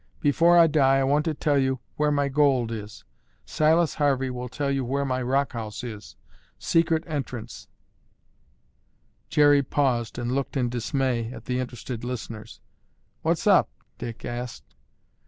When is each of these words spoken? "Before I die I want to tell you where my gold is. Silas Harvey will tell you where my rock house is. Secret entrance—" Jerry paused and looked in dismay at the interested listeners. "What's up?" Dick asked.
"Before 0.19 0.57
I 0.57 0.65
die 0.65 0.97
I 0.97 1.03
want 1.03 1.25
to 1.25 1.35
tell 1.35 1.59
you 1.59 1.79
where 1.95 2.09
my 2.09 2.27
gold 2.27 2.71
is. 2.71 3.03
Silas 3.45 3.93
Harvey 3.93 4.31
will 4.31 4.49
tell 4.49 4.71
you 4.71 4.83
where 4.83 5.05
my 5.05 5.21
rock 5.21 5.53
house 5.53 5.83
is. 5.83 6.15
Secret 6.57 7.03
entrance—" 7.05 7.67
Jerry 9.29 9.61
paused 9.61 10.17
and 10.17 10.31
looked 10.31 10.57
in 10.57 10.69
dismay 10.69 11.31
at 11.31 11.45
the 11.45 11.59
interested 11.59 12.03
listeners. 12.03 12.61
"What's 13.21 13.45
up?" 13.45 13.69
Dick 13.99 14.25
asked. 14.25 14.73